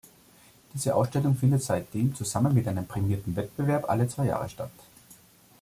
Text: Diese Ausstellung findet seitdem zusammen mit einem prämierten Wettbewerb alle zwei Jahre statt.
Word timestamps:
Diese 0.73 0.95
Ausstellung 0.95 1.35
findet 1.35 1.61
seitdem 1.61 2.15
zusammen 2.15 2.55
mit 2.55 2.67
einem 2.67 2.87
prämierten 2.87 3.35
Wettbewerb 3.35 3.87
alle 3.87 4.07
zwei 4.07 4.25
Jahre 4.25 4.49
statt. 4.49 4.71